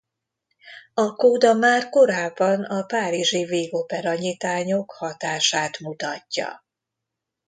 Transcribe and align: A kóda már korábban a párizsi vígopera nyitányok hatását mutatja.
A 0.93 1.15
kóda 1.15 1.53
már 1.53 1.89
korábban 1.89 2.63
a 2.63 2.83
párizsi 2.83 3.45
vígopera 3.45 4.13
nyitányok 4.15 4.91
hatását 4.91 5.79
mutatja. 5.79 6.65